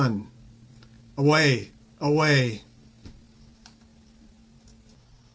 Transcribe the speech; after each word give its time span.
AWAY! 1.15 1.71
AWAY! 1.99 2.63